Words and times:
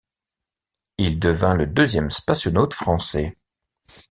Il 0.97 1.19
devint 1.19 1.53
le 1.53 1.67
deuxième 1.67 2.09
spationaute 2.09 2.73
français. 2.73 3.37